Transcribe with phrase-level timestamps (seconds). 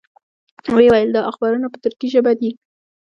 [0.75, 2.49] وې ویل دا اخبارونه په تُرکي ژبه دي.